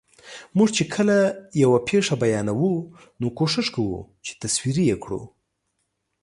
موږ 0.57 0.69
چې 0.77 0.83
کله 0.93 1.17
یوه 1.63 1.79
پېښه 1.89 2.15
بیانوو، 2.21 2.73
نو 3.19 3.27
کوښښ 3.37 3.67
کوو 3.75 3.99
چې 4.25 4.31
تصویري 4.41 4.83
یې 4.91 4.97
کړو. 5.03 5.21